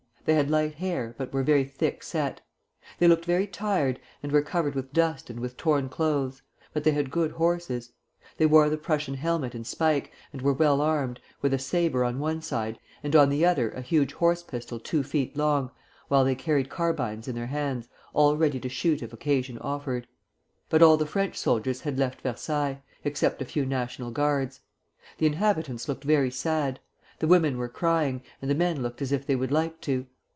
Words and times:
They 0.23 0.35
had 0.35 0.51
light 0.51 0.75
hair, 0.75 1.15
but 1.17 1.33
were 1.33 1.41
very 1.41 1.63
thick 1.63 2.03
set. 2.03 2.41
They 2.99 3.07
looked 3.07 3.25
very 3.25 3.47
tired, 3.47 3.99
and 4.21 4.31
were 4.31 4.43
covered 4.43 4.75
with 4.75 4.93
dust 4.93 5.31
and 5.31 5.39
with 5.39 5.57
torn 5.57 5.89
clothes: 5.89 6.43
but 6.73 6.83
they 6.83 6.91
had 6.91 7.09
good 7.09 7.31
horses. 7.31 7.91
They 8.37 8.45
wore 8.45 8.69
the 8.69 8.77
Prussian 8.77 9.15
helmet 9.15 9.55
and 9.55 9.65
spike, 9.65 10.11
and 10.31 10.43
were 10.43 10.53
well 10.53 10.79
armed, 10.79 11.19
with 11.41 11.55
a 11.55 11.59
sabre 11.59 12.03
on 12.03 12.19
one 12.19 12.43
side 12.43 12.77
and 13.01 13.15
on 13.15 13.29
the 13.29 13.43
other 13.43 13.71
a 13.71 13.81
huge 13.81 14.13
horse 14.13 14.43
pistol 14.43 14.79
two 14.79 15.01
feet 15.01 15.35
long, 15.35 15.71
while 16.07 16.23
they 16.23 16.35
carried 16.35 16.69
carbines 16.69 17.27
in 17.27 17.33
their 17.33 17.47
hands, 17.47 17.89
all 18.13 18.37
ready 18.37 18.59
to 18.59 18.69
shoot 18.69 19.01
if 19.01 19.11
occasion 19.11 19.57
offered. 19.57 20.05
But 20.69 20.83
all 20.83 20.97
the 20.97 21.07
French 21.07 21.35
soldiers 21.35 21.81
had 21.81 21.97
left 21.97 22.21
Versailles, 22.21 22.83
except 23.03 23.41
a 23.41 23.45
few 23.45 23.65
National 23.65 24.11
Guards. 24.11 24.59
The 25.17 25.25
inhabitants 25.25 25.89
looked 25.89 26.03
very 26.03 26.29
sad; 26.29 26.79
the 27.17 27.27
women 27.27 27.57
were 27.57 27.69
crying, 27.69 28.21
and 28.41 28.49
the 28.49 28.55
men 28.55 28.81
looked 28.81 28.99
as 29.01 29.11
if 29.11 29.27
they 29.27 29.35
would 29.35 29.51
like 29.51 29.79
to. 29.81 30.07